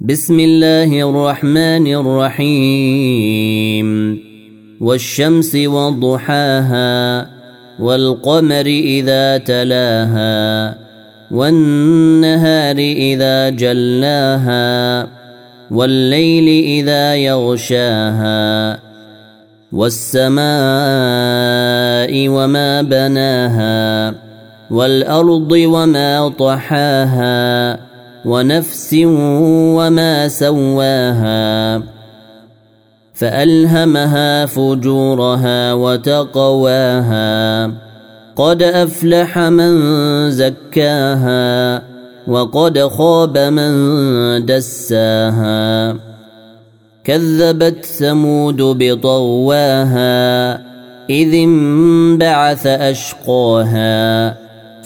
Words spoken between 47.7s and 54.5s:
ثمود بطواها إذ انبعث أشقاها